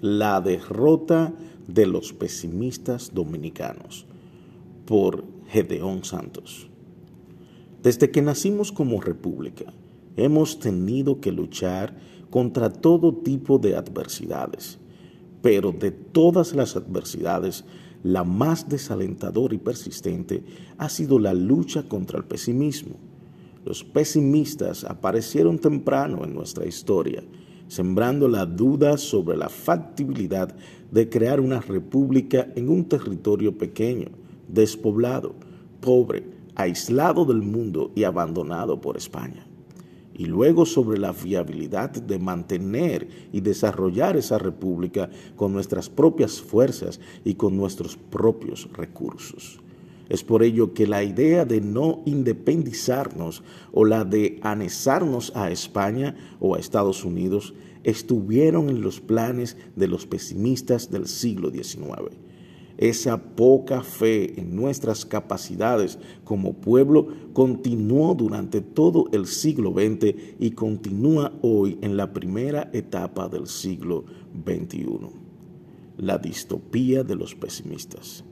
La 0.00 0.40
derrota 0.40 1.34
de 1.68 1.86
los 1.86 2.14
pesimistas 2.14 3.12
dominicanos 3.12 4.06
por 4.86 5.24
Gedeón 5.48 6.04
Santos. 6.04 6.70
Desde 7.82 8.10
que 8.10 8.22
nacimos 8.22 8.72
como 8.72 9.02
república, 9.02 9.66
hemos 10.16 10.58
tenido 10.58 11.20
que 11.20 11.32
luchar 11.32 11.94
contra 12.30 12.72
todo 12.72 13.14
tipo 13.14 13.58
de 13.58 13.76
adversidades, 13.76 14.78
pero 15.42 15.70
de 15.70 15.90
todas 15.90 16.54
las 16.54 16.76
adversidades, 16.76 17.66
la 18.02 18.24
más 18.24 18.70
desalentadora 18.70 19.54
y 19.54 19.58
persistente 19.58 20.42
ha 20.78 20.88
sido 20.88 21.18
la 21.18 21.34
lucha 21.34 21.82
contra 21.82 22.16
el 22.16 22.24
pesimismo. 22.24 22.96
Los 23.66 23.84
pesimistas 23.84 24.84
aparecieron 24.84 25.58
temprano 25.58 26.24
en 26.24 26.34
nuestra 26.34 26.66
historia, 26.66 27.22
sembrando 27.70 28.26
la 28.26 28.46
duda 28.46 28.98
sobre 28.98 29.36
la 29.36 29.48
factibilidad 29.48 30.52
de 30.90 31.08
crear 31.08 31.38
una 31.38 31.60
república 31.60 32.48
en 32.56 32.68
un 32.68 32.84
territorio 32.84 33.56
pequeño, 33.56 34.08
despoblado, 34.48 35.36
pobre, 35.80 36.24
aislado 36.56 37.24
del 37.24 37.42
mundo 37.42 37.92
y 37.94 38.02
abandonado 38.02 38.80
por 38.80 38.96
España. 38.96 39.46
Y 40.12 40.26
luego 40.26 40.66
sobre 40.66 40.98
la 40.98 41.12
viabilidad 41.12 41.90
de 41.90 42.18
mantener 42.18 43.08
y 43.32 43.40
desarrollar 43.40 44.16
esa 44.16 44.38
república 44.38 45.08
con 45.36 45.52
nuestras 45.52 45.88
propias 45.88 46.40
fuerzas 46.40 46.98
y 47.24 47.34
con 47.34 47.56
nuestros 47.56 47.96
propios 47.96 48.68
recursos. 48.72 49.60
Es 50.10 50.24
por 50.24 50.42
ello 50.42 50.74
que 50.74 50.88
la 50.88 51.04
idea 51.04 51.44
de 51.44 51.60
no 51.60 52.02
independizarnos 52.04 53.44
o 53.72 53.84
la 53.84 54.04
de 54.04 54.40
anexarnos 54.42 55.32
a 55.36 55.52
España 55.52 56.16
o 56.40 56.56
a 56.56 56.58
Estados 56.58 57.04
Unidos 57.04 57.54
estuvieron 57.84 58.68
en 58.68 58.82
los 58.82 59.00
planes 59.00 59.56
de 59.76 59.86
los 59.86 60.06
pesimistas 60.06 60.90
del 60.90 61.06
siglo 61.06 61.50
XIX. 61.50 62.18
Esa 62.76 63.22
poca 63.22 63.82
fe 63.82 64.40
en 64.40 64.56
nuestras 64.56 65.06
capacidades 65.06 65.98
como 66.24 66.54
pueblo 66.54 67.08
continuó 67.32 68.14
durante 68.14 68.62
todo 68.62 69.04
el 69.12 69.26
siglo 69.26 69.72
XX 69.72 70.14
y 70.40 70.50
continúa 70.52 71.32
hoy 71.42 71.78
en 71.82 71.96
la 71.96 72.12
primera 72.12 72.68
etapa 72.72 73.28
del 73.28 73.46
siglo 73.46 74.06
XXI. 74.44 74.88
La 75.98 76.18
distopía 76.18 77.04
de 77.04 77.14
los 77.14 77.36
pesimistas. 77.36 78.24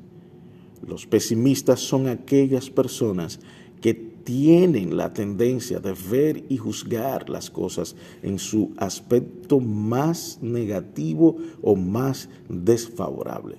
Los 0.87 1.07
pesimistas 1.07 1.81
son 1.81 2.07
aquellas 2.07 2.71
personas 2.71 3.41
que 3.81 3.95
tienen 3.95 4.97
la 4.97 5.12
tendencia 5.12 5.81
de 5.81 5.95
ver 6.11 6.45
y 6.48 6.59
juzgar 6.59 7.31
las 7.31 7.51
cosas 7.51 7.97
en 8.23 8.39
su 8.39 8.73
aspecto 8.77 9.61
más 9.61 10.39
negativo 10.43 11.39
o 11.62 11.77
más 11.77 12.29
desfavorable. 12.49 13.56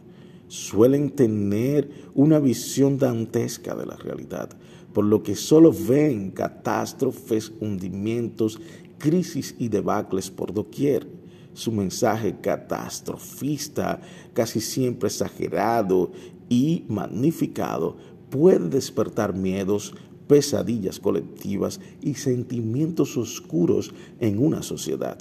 Suelen 0.47 1.09
tener 1.09 1.89
una 2.13 2.39
visión 2.39 2.97
dantesca 2.97 3.75
de 3.75 3.85
la 3.85 3.95
realidad, 3.95 4.49
por 4.93 5.05
lo 5.05 5.23
que 5.23 5.35
solo 5.35 5.71
ven 5.71 6.31
catástrofes, 6.31 7.51
hundimientos, 7.59 8.59
crisis 8.99 9.55
y 9.57 9.69
debacles 9.69 10.29
por 10.29 10.53
doquier 10.53 11.07
su 11.53 11.71
mensaje 11.71 12.37
catastrofista, 12.41 13.99
casi 14.33 14.61
siempre 14.61 15.07
exagerado 15.07 16.11
y 16.49 16.83
magnificado, 16.87 17.95
puede 18.29 18.69
despertar 18.69 19.33
miedos, 19.33 19.93
pesadillas 20.27 20.99
colectivas 20.99 21.79
y 22.01 22.15
sentimientos 22.15 23.17
oscuros 23.17 23.93
en 24.19 24.43
una 24.43 24.61
sociedad. 24.61 25.17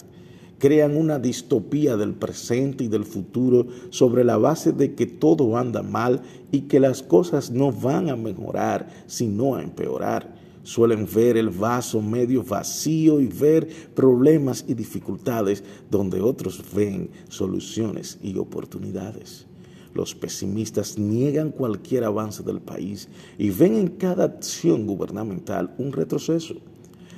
Crean 0.59 0.97
una 0.97 1.21
distopía 1.21 1.97
del 1.97 2.15
presente 2.15 2.85
y 2.85 2.89
del 2.89 3.05
futuro 3.05 3.69
sobre 3.91 4.25
la 4.25 4.39
base 4.39 4.73
de 4.73 4.95
que 4.95 5.07
todo 5.07 5.57
anda 5.57 5.83
mal 5.83 6.23
y 6.51 6.63
que 6.63 6.81
las 6.81 7.03
cosas 7.03 7.51
no 7.51 7.71
van 7.71 8.09
a 8.09 8.17
mejorar, 8.17 8.89
sino 9.07 9.55
a 9.55 9.63
empeorar 9.63 10.37
suelen 10.69 11.09
ver 11.11 11.39
el 11.39 11.49
vaso 11.49 12.03
medio 12.03 12.45
vacío 12.45 13.23
y 13.23 13.27
ver 13.27 13.67
problemas 13.95 14.67
y 14.69 14.75
dificultades 14.75 15.65
donde 15.91 16.21
otros 16.21 16.63
ven 16.75 17.09
soluciones 17.31 18.19
y 18.23 18.37
oportunidades. 18.37 19.48
Los 19.99 20.15
pesimistas 20.15 20.97
niegan 20.97 21.51
cualquier 21.51 22.05
avance 22.05 22.45
del 22.45 22.61
país 22.61 23.09
y 23.37 23.51
ven 23.51 23.75
en 23.75 23.89
cada 23.89 24.27
acción 24.27 24.87
gubernamental 24.87 25.75
un 25.77 25.91
retroceso. 25.91 26.55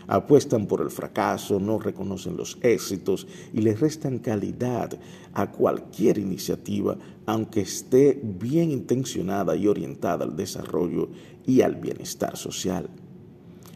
Apuestan 0.06 0.64
por 0.66 0.80
el 0.80 0.88
fracaso, 0.88 1.60
no 1.60 1.78
reconocen 1.78 2.38
los 2.38 2.56
éxitos 2.62 3.26
y 3.52 3.60
le 3.60 3.74
restan 3.74 4.18
calidad 4.18 4.98
a 5.34 5.50
cualquier 5.52 6.16
iniciativa, 6.16 6.96
aunque 7.26 7.60
esté 7.60 8.18
bien 8.22 8.70
intencionada 8.70 9.54
y 9.56 9.66
orientada 9.66 10.24
al 10.24 10.34
desarrollo 10.34 11.10
y 11.46 11.60
al 11.60 11.74
bienestar 11.74 12.38
social. 12.38 12.88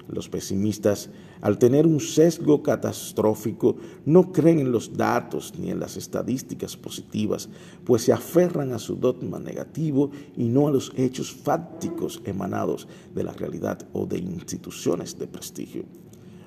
Los 0.08 0.30
pesimistas, 0.30 1.10
al 1.44 1.58
tener 1.58 1.86
un 1.86 2.00
sesgo 2.00 2.62
catastrófico, 2.62 3.76
no 4.06 4.32
creen 4.32 4.60
en 4.60 4.72
los 4.72 4.96
datos 4.96 5.52
ni 5.58 5.70
en 5.70 5.78
las 5.78 5.98
estadísticas 5.98 6.74
positivas, 6.74 7.50
pues 7.84 8.00
se 8.00 8.14
aferran 8.14 8.72
a 8.72 8.78
su 8.78 8.96
dogma 8.96 9.38
negativo 9.38 10.10
y 10.38 10.44
no 10.44 10.68
a 10.68 10.70
los 10.70 10.90
hechos 10.96 11.30
fácticos 11.30 12.22
emanados 12.24 12.88
de 13.14 13.24
la 13.24 13.34
realidad 13.34 13.86
o 13.92 14.06
de 14.06 14.20
instituciones 14.20 15.18
de 15.18 15.26
prestigio. 15.26 15.84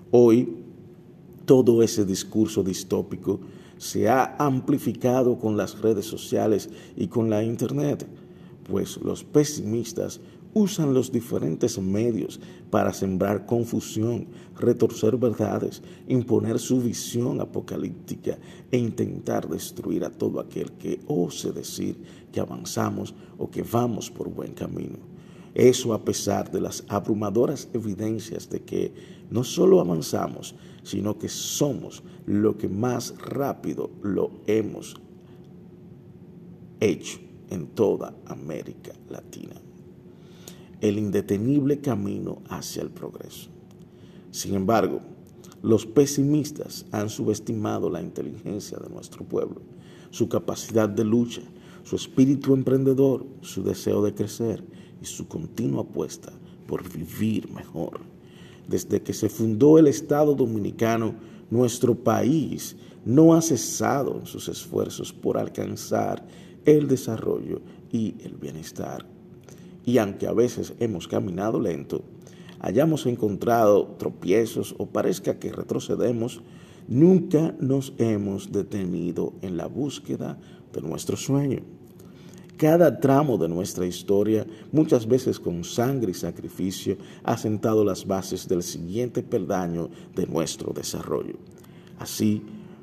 Hoy, 0.10 0.64
todo 1.46 1.84
ese 1.84 2.04
discurso 2.04 2.64
distópico 2.64 3.40
se 3.78 4.10
ha 4.10 4.36
amplificado 4.40 5.38
con 5.38 5.58
las 5.58 5.80
redes 5.80 6.08
sociales 6.08 6.72
y 6.96 7.06
con 7.06 7.30
la 7.30 7.44
Internet, 7.44 8.08
pues 8.68 8.98
los 8.98 9.24
pesimistas 9.24 10.22
usan 10.58 10.94
los 10.94 11.12
diferentes 11.12 11.78
medios 11.78 12.40
para 12.72 12.92
sembrar 12.92 13.46
confusión, 13.46 14.28
retorcer 14.56 15.16
verdades, 15.16 15.84
imponer 16.08 16.58
su 16.58 16.82
visión 16.82 17.40
apocalíptica 17.42 18.40
e 18.72 18.78
intentar 18.78 19.48
destruir 19.48 20.04
a 20.04 20.10
todo 20.10 20.40
aquel 20.40 20.72
que 20.74 21.00
ose 21.08 21.52
decir 21.52 21.96
que 22.32 22.40
avanzamos 22.40 23.14
o 23.38 23.50
que 23.50 23.62
vamos 23.62 24.10
por 24.10 24.30
buen 24.30 24.54
camino. 24.54 24.98
Eso 25.54 25.94
a 25.94 26.04
pesar 26.04 26.52
de 26.52 26.62
las 26.62 26.84
abrumadoras 26.88 27.70
evidencias 27.74 28.50
de 28.50 28.62
que 28.62 28.94
no 29.30 29.44
solo 29.44 29.80
avanzamos, 29.80 30.56
sino 30.84 31.18
que 31.18 31.30
somos 31.30 32.04
lo 32.26 32.58
que 32.58 32.68
más 32.68 33.14
rápido 33.18 33.92
lo 34.02 34.32
hemos 34.48 34.96
hecho 36.80 37.20
en 37.50 37.68
toda 37.68 38.14
América 38.26 38.94
Latina 39.10 39.67
el 40.82 41.00
indetenible 41.00 41.80
camino 41.80 42.42
hacia 42.50 42.84
el 42.84 42.90
progreso. 42.90 43.50
Sin 44.32 44.54
embargo, 44.54 45.02
los 45.64 45.86
pesimistas 45.86 46.86
han 46.92 47.10
subestimado 47.10 47.90
la 47.90 48.02
inteligencia 48.02 48.78
de 48.78 48.90
nuestro 48.90 49.26
pueblo, 49.26 49.62
su 50.12 50.30
capacidad 50.30 50.88
de 50.88 51.04
lucha, 51.04 51.42
su 51.84 51.96
espíritu 51.96 52.54
emprendedor, 52.54 53.26
su 53.42 53.64
deseo 53.64 54.04
de 54.04 54.14
crecer 54.14 54.64
y 55.02 55.06
su 55.06 55.28
continua 55.28 55.82
apuesta 55.82 56.32
por 56.68 56.88
vivir 56.92 57.52
mejor. 57.52 58.02
Desde 58.68 59.02
que 59.02 59.14
se 59.14 59.30
fundó 59.30 59.80
el 59.80 59.88
Estado 59.88 60.36
dominicano, 60.36 61.16
nuestro 61.50 61.96
país 61.96 62.76
no 63.06 63.34
ha 63.34 63.42
cesado 63.42 64.20
en 64.20 64.26
sus 64.26 64.50
esfuerzos 64.50 65.14
por 65.14 65.38
alcanzar 65.38 66.28
el 66.66 66.88
desarrollo 66.88 67.62
y 67.90 68.16
el 68.24 68.36
bienestar 68.36 69.17
y 69.88 70.00
aunque 70.00 70.28
a 70.28 70.34
veces 70.34 70.74
hemos 70.82 71.08
caminado 71.08 71.62
lento, 71.62 72.04
hayamos 72.60 73.06
encontrado 73.06 73.96
tropiezos 73.98 74.76
o 74.78 74.88
parezca 74.88 75.40
que 75.40 75.50
retrocedemos, 75.50 76.42
nunca 76.90 77.56
nos 77.62 77.94
hemos 77.98 78.52
detenido 78.52 79.32
en 79.42 79.56
la 79.56 79.68
búsqueda 79.68 80.38
de 80.74 80.82
nuestro 80.82 81.16
sueño. 81.16 81.62
Cada 82.58 83.00
tramo 83.00 83.38
de 83.38 83.48
nuestra 83.48 83.86
historia, 83.86 84.46
muchas 84.74 85.08
veces 85.08 85.40
con 85.40 85.64
sangre 85.64 86.12
y 86.12 86.16
sacrificio, 86.16 86.98
ha 87.24 87.38
sentado 87.38 87.86
las 87.86 88.06
bases 88.06 88.46
del 88.46 88.64
siguiente 88.64 89.24
peldaño 89.24 89.90
de 90.14 90.28
nuestro 90.28 90.74
desarrollo. 90.74 91.38
Así, 91.98 92.42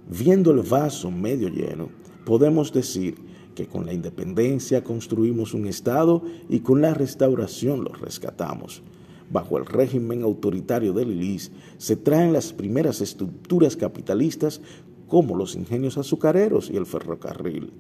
viendo 0.09 0.53
el 0.53 0.63
vaso 0.63 1.11
medio 1.11 1.49
lleno, 1.49 1.91
podemos 2.25 2.73
decir 2.73 3.17
que 3.55 3.67
con 3.67 3.87
la 3.87 3.93
independencia 3.93 4.85
construimos 4.85 5.55
un 5.55 5.67
Estado 5.67 6.23
y 6.49 6.61
con 6.61 6.81
la 6.81 6.95
restauración 6.95 7.85
lo 7.85 7.93
rescatamos. 7.93 8.83
Bajo 9.31 9.59
el 9.59 9.67
régimen 9.67 10.23
autoritario 10.23 10.93
del 10.93 11.11
ILIS 11.11 11.51
se 11.79 11.97
traen 11.97 12.33
las 12.33 12.53
primeras 12.53 13.01
estructuras 13.01 13.77
capitalistas 13.77 14.61
como 15.09 15.37
los 15.37 15.55
ingenios 15.55 15.99
azucareros 15.99 16.71
y 16.71 16.77
el 16.77 16.87
ferrocarril. 16.87 17.73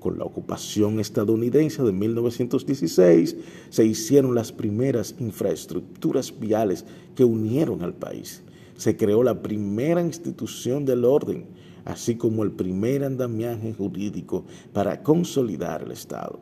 Con 0.00 0.18
la 0.18 0.24
ocupación 0.24 0.98
estadounidense 0.98 1.82
de 1.82 1.92
1916 1.92 3.36
se 3.68 3.84
hicieron 3.84 4.34
las 4.34 4.50
primeras 4.50 5.14
infraestructuras 5.18 6.38
viales 6.40 6.86
que 7.14 7.24
unieron 7.24 7.82
al 7.82 7.92
país. 7.92 8.42
Se 8.76 8.96
creó 8.96 9.22
la 9.22 9.42
primera 9.42 10.00
institución 10.00 10.86
del 10.86 11.04
orden, 11.04 11.44
así 11.84 12.16
como 12.16 12.42
el 12.42 12.52
primer 12.52 13.04
andamiaje 13.04 13.72
jurídico 13.72 14.44
para 14.72 15.02
consolidar 15.02 15.82
el 15.82 15.92
Estado. 15.92 16.40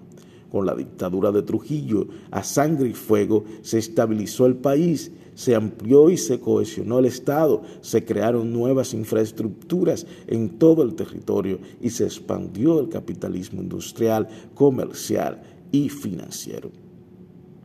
Con 0.50 0.64
la 0.64 0.74
dictadura 0.74 1.30
de 1.30 1.42
Trujillo, 1.42 2.08
a 2.30 2.42
sangre 2.42 2.88
y 2.88 2.94
fuego, 2.94 3.44
se 3.60 3.78
estabilizó 3.78 4.46
el 4.46 4.56
país, 4.56 5.12
se 5.34 5.54
amplió 5.54 6.08
y 6.08 6.16
se 6.16 6.40
cohesionó 6.40 6.98
el 6.98 7.04
Estado, 7.04 7.62
se 7.82 8.04
crearon 8.04 8.52
nuevas 8.52 8.94
infraestructuras 8.94 10.06
en 10.26 10.58
todo 10.58 10.82
el 10.82 10.94
territorio 10.94 11.58
y 11.80 11.90
se 11.90 12.04
expandió 12.04 12.80
el 12.80 12.88
capitalismo 12.88 13.60
industrial, 13.60 14.26
comercial 14.54 15.42
y 15.70 15.90
financiero. 15.90 16.70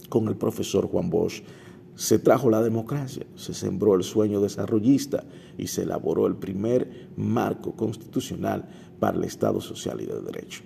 Con 0.09 0.27
el 0.27 0.35
profesor 0.35 0.87
Juan 0.87 1.09
Bosch 1.09 1.41
se 1.95 2.19
trajo 2.19 2.49
la 2.49 2.63
democracia, 2.63 3.25
se 3.35 3.53
sembró 3.53 3.95
el 3.95 4.03
sueño 4.03 4.41
desarrollista 4.41 5.23
y 5.57 5.67
se 5.67 5.83
elaboró 5.83 6.27
el 6.27 6.35
primer 6.35 7.09
marco 7.15 7.73
constitucional 7.73 8.67
para 8.99 9.17
el 9.17 9.23
Estado 9.23 9.61
social 9.61 10.01
y 10.01 10.05
de 10.05 10.21
derecho. 10.21 10.63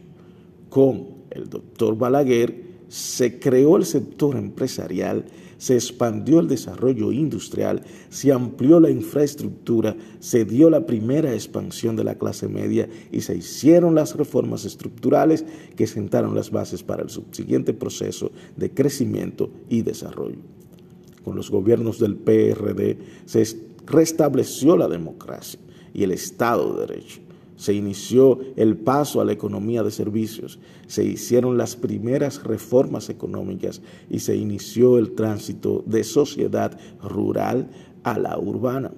Con 0.69 1.07
el 1.29 1.49
doctor 1.49 1.97
Balaguer 1.97 2.67
se 2.87 3.39
creó 3.39 3.75
el 3.75 3.85
sector 3.85 4.37
empresarial, 4.37 5.25
se 5.57 5.73
expandió 5.73 6.39
el 6.39 6.47
desarrollo 6.47 7.11
industrial, 7.11 7.83
se 8.09 8.31
amplió 8.31 8.79
la 8.79 8.89
infraestructura, 8.89 9.97
se 10.19 10.45
dio 10.45 10.69
la 10.69 10.85
primera 10.85 11.33
expansión 11.33 11.95
de 11.97 12.05
la 12.05 12.15
clase 12.15 12.47
media 12.47 12.87
y 13.11 13.21
se 13.21 13.35
hicieron 13.35 13.95
las 13.95 14.15
reformas 14.15 14.63
estructurales 14.63 15.43
que 15.75 15.87
sentaron 15.87 16.35
las 16.35 16.51
bases 16.51 16.83
para 16.83 17.03
el 17.03 17.09
subsiguiente 17.09 17.73
proceso 17.73 18.31
de 18.55 18.73
crecimiento 18.73 19.49
y 19.67 19.81
desarrollo 19.81 20.56
con 21.27 21.35
los 21.35 21.51
gobiernos 21.51 21.99
del 21.99 22.15
PRD, 22.15 22.99
se 23.25 23.43
restableció 23.85 24.77
la 24.77 24.87
democracia 24.87 25.59
y 25.93 26.03
el 26.03 26.11
Estado 26.11 26.73
de 26.73 26.87
Derecho. 26.87 27.19
Se 27.57 27.73
inició 27.73 28.39
el 28.55 28.77
paso 28.77 29.19
a 29.19 29.25
la 29.25 29.33
economía 29.33 29.83
de 29.83 29.91
servicios, 29.91 30.57
se 30.87 31.03
hicieron 31.03 31.57
las 31.57 31.75
primeras 31.75 32.41
reformas 32.43 33.09
económicas 33.09 33.81
y 34.09 34.19
se 34.19 34.37
inició 34.37 34.97
el 34.97 35.15
tránsito 35.15 35.83
de 35.85 36.05
sociedad 36.05 36.79
rural 37.03 37.71
a 38.03 38.17
la 38.17 38.39
urbana. 38.39 38.93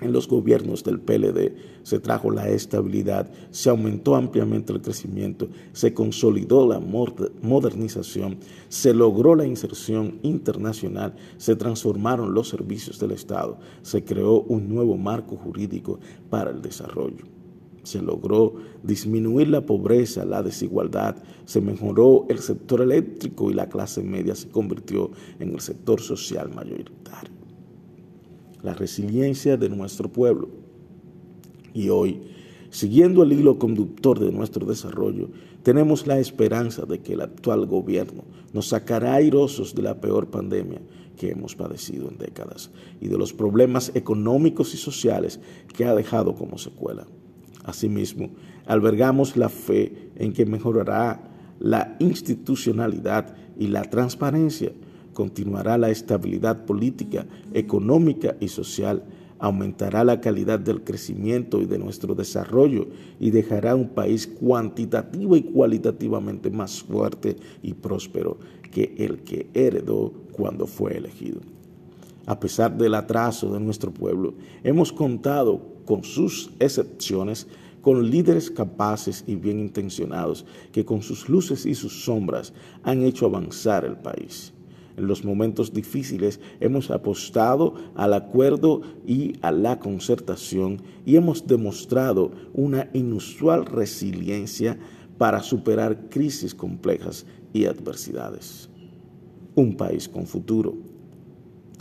En 0.00 0.12
los 0.12 0.26
gobiernos 0.26 0.82
del 0.82 0.98
PLD 0.98 1.54
se 1.84 2.00
trajo 2.00 2.30
la 2.30 2.48
estabilidad, 2.48 3.30
se 3.52 3.70
aumentó 3.70 4.16
ampliamente 4.16 4.72
el 4.72 4.82
crecimiento, 4.82 5.48
se 5.72 5.94
consolidó 5.94 6.66
la 6.66 6.80
modernización, 6.80 8.38
se 8.68 8.92
logró 8.92 9.36
la 9.36 9.46
inserción 9.46 10.18
internacional, 10.22 11.14
se 11.36 11.54
transformaron 11.54 12.34
los 12.34 12.48
servicios 12.48 12.98
del 12.98 13.12
Estado, 13.12 13.58
se 13.82 14.04
creó 14.04 14.40
un 14.42 14.68
nuevo 14.68 14.96
marco 14.96 15.36
jurídico 15.36 16.00
para 16.28 16.50
el 16.50 16.60
desarrollo. 16.60 17.24
Se 17.84 18.02
logró 18.02 18.54
disminuir 18.82 19.48
la 19.48 19.64
pobreza, 19.64 20.24
la 20.24 20.42
desigualdad, 20.42 21.16
se 21.44 21.60
mejoró 21.60 22.26
el 22.28 22.38
sector 22.40 22.80
eléctrico 22.80 23.50
y 23.50 23.54
la 23.54 23.68
clase 23.68 24.02
media 24.02 24.34
se 24.34 24.48
convirtió 24.48 25.12
en 25.38 25.50
el 25.52 25.60
sector 25.60 26.00
social 26.00 26.50
mayoritario 26.52 27.33
la 28.64 28.74
resiliencia 28.74 29.56
de 29.56 29.68
nuestro 29.68 30.08
pueblo. 30.10 30.48
Y 31.74 31.90
hoy, 31.90 32.22
siguiendo 32.70 33.22
el 33.22 33.32
hilo 33.32 33.58
conductor 33.58 34.18
de 34.18 34.32
nuestro 34.32 34.66
desarrollo, 34.66 35.28
tenemos 35.62 36.06
la 36.06 36.18
esperanza 36.18 36.86
de 36.86 37.00
que 37.00 37.12
el 37.12 37.20
actual 37.20 37.66
gobierno 37.66 38.24
nos 38.52 38.68
sacará 38.68 39.14
airosos 39.14 39.74
de 39.74 39.82
la 39.82 40.00
peor 40.00 40.28
pandemia 40.28 40.80
que 41.16 41.30
hemos 41.30 41.54
padecido 41.54 42.08
en 42.08 42.18
décadas 42.18 42.70
y 43.00 43.08
de 43.08 43.18
los 43.18 43.32
problemas 43.32 43.92
económicos 43.94 44.74
y 44.74 44.78
sociales 44.78 45.40
que 45.76 45.84
ha 45.84 45.94
dejado 45.94 46.34
como 46.34 46.58
secuela. 46.58 47.06
Asimismo, 47.64 48.30
albergamos 48.66 49.36
la 49.36 49.48
fe 49.48 50.10
en 50.16 50.32
que 50.32 50.46
mejorará 50.46 51.30
la 51.60 51.96
institucionalidad 51.98 53.36
y 53.58 53.68
la 53.68 53.82
transparencia 53.84 54.72
continuará 55.14 55.78
la 55.78 55.90
estabilidad 55.90 56.66
política, 56.66 57.26
económica 57.54 58.36
y 58.40 58.48
social, 58.48 59.04
aumentará 59.38 60.04
la 60.04 60.20
calidad 60.20 60.58
del 60.58 60.84
crecimiento 60.84 61.60
y 61.60 61.66
de 61.66 61.78
nuestro 61.78 62.14
desarrollo 62.14 62.88
y 63.18 63.30
dejará 63.30 63.74
un 63.74 63.88
país 63.88 64.26
cuantitativo 64.26 65.36
y 65.36 65.42
cualitativamente 65.42 66.50
más 66.50 66.82
fuerte 66.82 67.36
y 67.62 67.74
próspero 67.74 68.38
que 68.70 68.94
el 68.98 69.20
que 69.20 69.48
heredó 69.54 70.12
cuando 70.32 70.66
fue 70.66 70.96
elegido. 70.96 71.40
A 72.26 72.40
pesar 72.40 72.76
del 72.76 72.94
atraso 72.94 73.52
de 73.52 73.60
nuestro 73.60 73.92
pueblo, 73.92 74.34
hemos 74.62 74.92
contado 74.92 75.60
con 75.84 76.04
sus 76.04 76.50
excepciones 76.58 77.46
con 77.84 78.10
líderes 78.10 78.50
capaces 78.50 79.24
y 79.26 79.34
bien 79.34 79.60
intencionados 79.60 80.46
que 80.72 80.86
con 80.86 81.02
sus 81.02 81.28
luces 81.28 81.66
y 81.66 81.74
sus 81.74 82.04
sombras 82.04 82.54
han 82.82 83.02
hecho 83.02 83.26
avanzar 83.26 83.84
el 83.84 83.98
país. 83.98 84.53
En 84.96 85.08
los 85.08 85.24
momentos 85.24 85.72
difíciles 85.72 86.40
hemos 86.60 86.90
apostado 86.90 87.74
al 87.96 88.14
acuerdo 88.14 88.82
y 89.06 89.32
a 89.42 89.50
la 89.50 89.80
concertación 89.80 90.82
y 91.04 91.16
hemos 91.16 91.46
demostrado 91.46 92.30
una 92.52 92.88
inusual 92.92 93.66
resiliencia 93.66 94.78
para 95.18 95.42
superar 95.42 96.08
crisis 96.10 96.54
complejas 96.54 97.26
y 97.52 97.66
adversidades. 97.66 98.68
Un 99.54 99.76
país 99.76 100.08
con 100.08 100.26
futuro. 100.26 100.74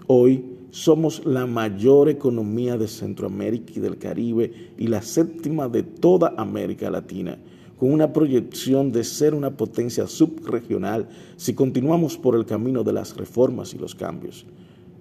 Hoy 0.08 0.46
somos 0.72 1.24
la 1.26 1.46
mayor 1.46 2.10
economía 2.10 2.78
de 2.78 2.88
Centroamérica 2.88 3.74
y 3.76 3.80
del 3.80 3.98
Caribe 4.00 4.72
y 4.78 4.88
la 4.88 5.04
séptima 5.04 5.70
de 5.70 5.84
toda 5.84 6.34
América 6.36 6.90
Latina 6.90 7.38
con 7.78 7.92
una 7.92 8.14
proyección 8.14 8.92
de 8.92 9.04
ser 9.04 9.34
una 9.34 9.58
potencia 9.58 10.08
subregional 10.08 11.10
si 11.38 11.54
continuamos 11.54 12.18
por 12.18 12.36
el 12.36 12.46
camino 12.46 12.84
de 12.84 12.94
las 12.94 13.16
reformas 13.16 13.74
y 13.74 13.78
los 13.78 13.96
cambios. 13.96 14.46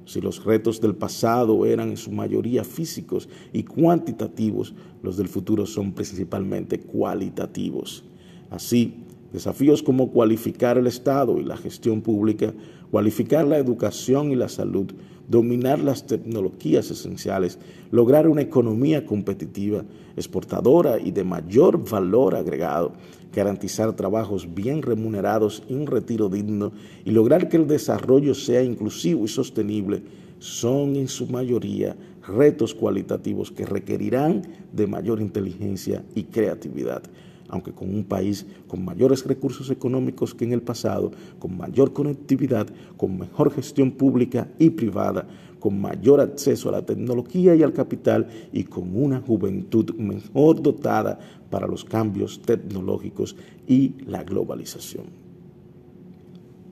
Si 0.04 0.20
los 0.20 0.44
retos 0.44 0.80
del 0.80 0.94
pasado 0.94 1.64
eran 1.64 1.90
en 1.90 1.96
su 1.96 2.10
mayoría 2.10 2.64
físicos 2.64 3.28
y 3.52 3.62
cuantitativos, 3.62 4.74
los 5.02 5.16
del 5.16 5.28
futuro 5.28 5.64
son 5.66 5.92
principalmente 5.92 6.80
cualitativos. 6.80 8.04
Así, 8.50 8.94
desafíos 9.32 9.82
como 9.82 10.10
cualificar 10.10 10.78
el 10.78 10.86
Estado 10.86 11.38
y 11.38 11.44
la 11.44 11.56
gestión 11.56 12.02
pública, 12.02 12.52
cualificar 12.90 13.46
la 13.46 13.58
educación 13.58 14.30
y 14.30 14.36
la 14.36 14.48
salud, 14.48 14.92
dominar 15.28 15.78
las 15.78 16.06
tecnologías 16.06 16.90
esenciales, 16.90 17.58
lograr 17.90 18.28
una 18.28 18.42
economía 18.42 19.06
competitiva, 19.06 19.84
exportadora 20.16 21.00
y 21.00 21.10
de 21.10 21.24
mayor 21.24 21.88
valor 21.88 22.34
agregado, 22.34 22.92
garantizar 23.34 23.96
trabajos 23.96 24.54
bien 24.54 24.82
remunerados 24.82 25.62
y 25.68 25.74
un 25.74 25.86
retiro 25.86 26.28
digno 26.28 26.72
y 27.04 27.12
lograr 27.12 27.48
que 27.48 27.56
el 27.56 27.66
desarrollo 27.66 28.34
sea 28.34 28.62
inclusivo 28.62 29.24
y 29.24 29.28
sostenible, 29.28 30.02
son 30.38 30.96
en 30.96 31.08
su 31.08 31.28
mayoría 31.28 31.96
retos 32.26 32.74
cualitativos 32.74 33.50
que 33.50 33.64
requerirán 33.64 34.42
de 34.72 34.86
mayor 34.86 35.20
inteligencia 35.20 36.04
y 36.14 36.24
creatividad 36.24 37.02
aunque 37.52 37.72
con 37.72 37.94
un 37.94 38.02
país 38.02 38.46
con 38.66 38.82
mayores 38.84 39.24
recursos 39.26 39.70
económicos 39.70 40.34
que 40.34 40.44
en 40.44 40.52
el 40.52 40.62
pasado, 40.62 41.12
con 41.38 41.56
mayor 41.56 41.92
conectividad, 41.92 42.66
con 42.96 43.18
mejor 43.18 43.52
gestión 43.52 43.92
pública 43.92 44.48
y 44.58 44.70
privada, 44.70 45.28
con 45.60 45.78
mayor 45.78 46.20
acceso 46.20 46.70
a 46.70 46.72
la 46.72 46.86
tecnología 46.86 47.54
y 47.54 47.62
al 47.62 47.74
capital 47.74 48.26
y 48.52 48.64
con 48.64 48.96
una 48.96 49.20
juventud 49.20 49.94
mejor 49.96 50.62
dotada 50.62 51.18
para 51.50 51.66
los 51.66 51.84
cambios 51.84 52.40
tecnológicos 52.40 53.36
y 53.68 53.96
la 54.06 54.24
globalización. 54.24 55.04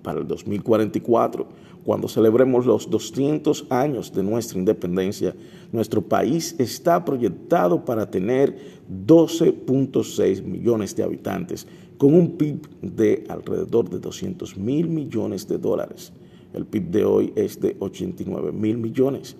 Para 0.03 0.21
el 0.21 0.27
2044, 0.27 1.47
cuando 1.85 2.09
celebremos 2.09 2.67
los 2.67 2.91
200 2.91 3.67
años 3.71 4.13
de 4.13 4.23
nuestra 4.23 4.59
independencia, 4.59 5.35
nuestro 5.73 6.03
país 6.03 6.55
está 6.59 7.05
proyectado 7.05 7.85
para 7.85 8.11
tener 8.11 8.57
12.6 9.07 10.43
millones 10.43 10.95
de 10.97 11.03
habitantes, 11.03 11.67
con 11.97 12.15
un 12.15 12.37
PIB 12.37 12.67
de 12.81 13.25
alrededor 13.29 13.91
de 13.91 13.99
200 13.99 14.57
mil 14.57 14.89
millones 14.89 15.47
de 15.47 15.59
dólares. 15.59 16.13
El 16.53 16.67
PIB 16.67 16.91
de 16.91 17.05
hoy 17.05 17.33
es 17.37 17.61
de 17.61 17.77
89 17.79 18.53
mil 18.53 18.79
millones 18.79 19.37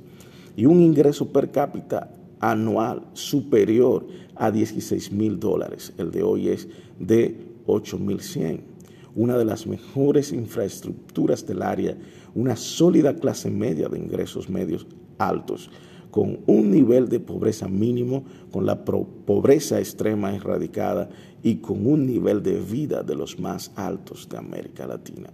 y 0.57 0.67
un 0.67 0.81
ingreso 0.81 1.33
per 1.33 1.51
cápita 1.51 2.13
anual 2.39 3.03
superior 3.13 4.07
a 4.37 4.51
16 4.51 5.13
mil 5.13 5.39
dólares. 5.41 5.93
El 5.99 6.11
de 6.11 6.23
hoy 6.23 6.49
es 6.49 6.69
de 6.99 7.37
8 7.67 7.99
mil 7.99 8.21
100. 8.21 8.70
Una 9.15 9.37
de 9.37 9.45
las 9.45 9.67
mejores 9.67 10.33
infraestructuras 10.33 11.47
del 11.47 11.63
área 11.63 11.97
una 12.35 12.57
sólida 12.57 13.17
clase 13.17 13.51
media 13.51 13.89
de 13.89 13.99
ingresos 13.99 14.49
medios 14.49 14.87
altos, 15.19 15.71
con 16.11 16.41
un 16.47 16.71
nivel 16.71 17.09
de 17.09 17.21
pobreza 17.21 17.69
mínimo, 17.69 18.25
con 18.51 18.67
la 18.67 18.85
pobreza 18.85 19.79
extrema 19.79 20.35
erradicada 20.35 21.09
y 21.43 21.57
con 21.57 21.87
un 21.87 22.07
nivel 22.07 22.43
de 22.43 22.61
vida 22.61 23.03
de 23.03 23.15
los 23.15 23.39
más 23.39 23.71
altos 23.77 24.29
de 24.29 24.39
América 24.39 24.87
Latina. 24.87 25.31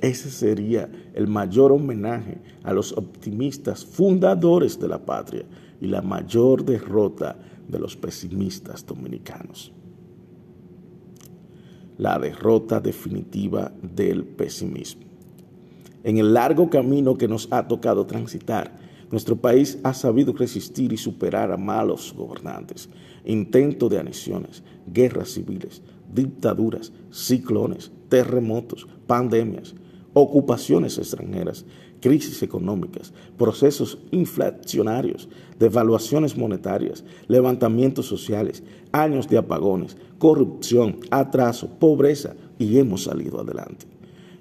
Ese 0.00 0.30
sería 0.30 0.90
el 1.14 1.26
mayor 1.26 1.72
homenaje 1.72 2.38
a 2.64 2.72
los 2.72 2.92
optimistas 2.92 3.84
fundadores 3.84 4.78
de 4.78 4.88
la 4.88 5.04
patria 5.04 5.44
y 5.80 5.86
la 5.86 6.02
mayor 6.02 6.64
derrota 6.64 7.38
de 7.66 7.78
los 7.78 7.96
pesimistas 7.96 8.84
dominicanos. 8.84 9.72
La 11.98 12.18
derrota 12.18 12.80
definitiva 12.80 13.72
del 13.82 14.24
pesimismo. 14.24 15.02
En 16.04 16.18
el 16.18 16.34
largo 16.34 16.70
camino 16.70 17.16
que 17.16 17.26
nos 17.26 17.48
ha 17.50 17.66
tocado 17.66 18.06
transitar, 18.06 18.76
nuestro 19.10 19.36
país 19.36 19.78
ha 19.82 19.94
sabido 19.94 20.32
resistir 20.32 20.92
y 20.92 20.96
superar 20.96 21.52
a 21.52 21.56
malos 21.56 22.14
gobernantes, 22.16 22.88
intentos 23.24 23.90
de 23.90 23.98
anexiones, 23.98 24.62
guerras 24.86 25.30
civiles, 25.30 25.82
dictaduras, 26.12 26.92
ciclones, 27.10 27.92
terremotos, 28.08 28.86
pandemias, 29.06 29.74
ocupaciones 30.12 30.98
extranjeras, 30.98 31.64
crisis 32.00 32.42
económicas, 32.42 33.12
procesos 33.36 33.98
inflacionarios, 34.10 35.28
devaluaciones 35.58 36.36
monetarias, 36.36 37.04
levantamientos 37.28 38.06
sociales, 38.06 38.62
años 38.92 39.28
de 39.28 39.38
apagones, 39.38 39.96
corrupción, 40.18 41.00
atraso, 41.10 41.68
pobreza 41.78 42.34
y 42.58 42.78
hemos 42.78 43.04
salido 43.04 43.40
adelante. 43.40 43.86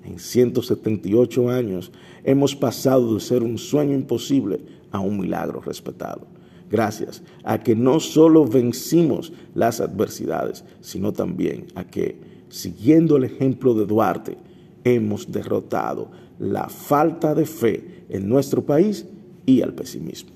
En 0.03 0.19
178 0.19 1.49
años 1.49 1.91
hemos 2.23 2.55
pasado 2.55 3.15
de 3.15 3.19
ser 3.19 3.41
un 3.41 3.57
sueño 3.57 3.93
imposible 3.93 4.59
a 4.91 4.99
un 4.99 5.19
milagro 5.19 5.61
respetado. 5.61 6.27
Gracias 6.69 7.21
a 7.43 7.59
que 7.59 7.75
no 7.75 7.99
solo 7.99 8.45
vencimos 8.45 9.31
las 9.53 9.81
adversidades, 9.81 10.63
sino 10.81 11.11
también 11.13 11.67
a 11.75 11.83
que, 11.85 12.19
siguiendo 12.49 13.17
el 13.17 13.23
ejemplo 13.23 13.73
de 13.73 13.85
Duarte, 13.85 14.37
hemos 14.83 15.31
derrotado 15.31 16.09
la 16.39 16.69
falta 16.69 17.33
de 17.33 17.45
fe 17.45 18.05
en 18.09 18.27
nuestro 18.27 18.65
país 18.65 19.05
y 19.45 19.61
al 19.61 19.73
pesimismo. 19.73 20.34